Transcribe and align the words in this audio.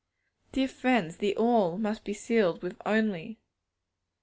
Dear 0.53 0.67
friends, 0.67 1.17
the 1.17 1.37
'all' 1.37 1.77
must 1.77 2.03
be 2.03 2.13
sealed 2.15 2.63
with 2.63 2.75
'only.' 2.87 3.37